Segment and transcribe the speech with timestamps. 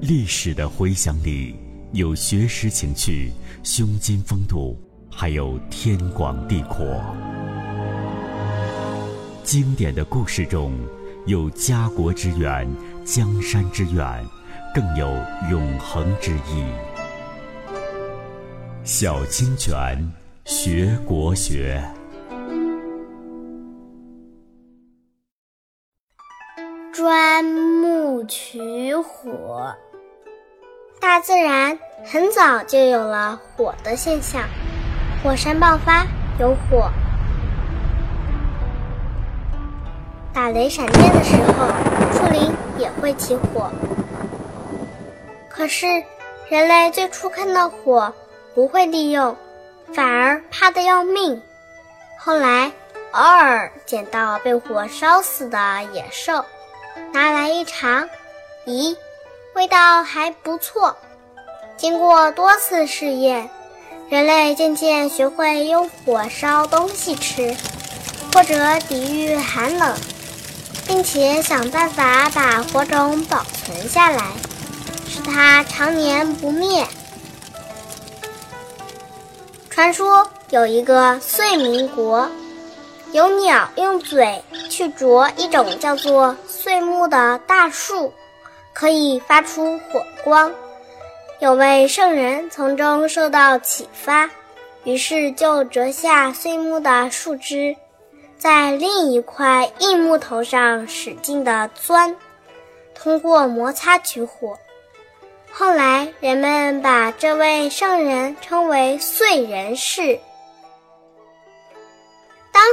[0.00, 1.56] 历史的回响里
[1.92, 4.78] 有学识情趣、胸襟风度，
[5.10, 6.84] 还有天广地阔；
[9.42, 10.78] 经典的故事中
[11.26, 12.68] 有家国之远、
[13.06, 14.22] 江山之远，
[14.74, 15.08] 更有
[15.50, 16.64] 永恒之意。
[18.84, 20.12] 小清泉
[20.44, 21.82] 学国学。
[26.96, 29.76] 钻木取火，
[30.98, 34.44] 大自然很早就有了火的现象，
[35.22, 36.06] 火山爆发
[36.40, 36.90] 有火，
[40.32, 41.66] 打雷闪电的时候，
[42.14, 43.70] 树林也会起火。
[45.50, 45.86] 可是
[46.48, 48.10] 人类最初看到火
[48.54, 49.36] 不会利用，
[49.92, 51.42] 反而怕得要命。
[52.18, 52.72] 后来
[53.10, 56.42] 偶尔捡到被火烧死的野兽。
[57.16, 58.06] 拿来一尝，
[58.66, 58.94] 咦，
[59.54, 60.94] 味道还不错。
[61.74, 63.48] 经过多次试验，
[64.10, 67.56] 人类渐渐学会用火烧东西吃，
[68.34, 69.96] 或者抵御寒冷，
[70.86, 74.32] 并且想办法把火种保存下来，
[75.08, 76.86] 使它常年不灭。
[79.70, 82.28] 传说有一个遂明国。
[83.12, 88.12] 有鸟用嘴去啄一种叫做碎木的大树，
[88.74, 90.52] 可以发出火光。
[91.38, 94.28] 有位圣人从中受到启发，
[94.84, 97.76] 于是就折下碎木的树枝，
[98.36, 102.16] 在另一块硬木头上使劲地钻，
[102.94, 104.58] 通过摩擦取火。
[105.50, 110.18] 后来人们把这位圣人称为燧人氏。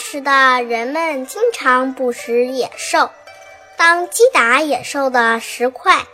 [0.00, 3.10] 时的人们经常捕食野兽，
[3.76, 6.04] 当击打野兽的石块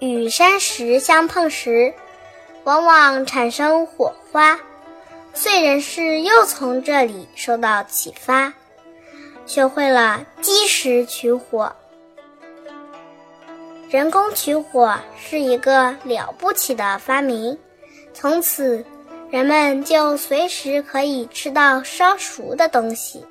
[0.00, 1.94] 与山石相碰时，
[2.64, 4.60] 往往产生火花。
[5.34, 8.52] 燧人氏又从这里受到启发，
[9.46, 11.74] 学会了击石取火。
[13.88, 17.56] 人工取火是一个了不起的发明，
[18.12, 18.84] 从此。
[19.28, 23.26] 人们就随时可以吃到烧熟的东西，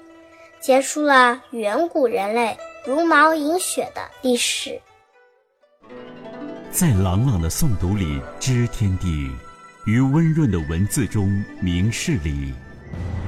[0.65, 4.81] 结束了远古人类茹毛饮血的历史。
[6.71, 9.29] 在朗朗的诵读里知天地，
[9.85, 11.29] 于温润的文字中
[11.61, 12.51] 明事理。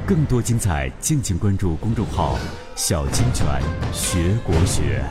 [0.08, 2.40] 更多精彩，敬请关注公众号
[2.76, 3.62] “小金泉
[3.94, 5.06] 学国学”。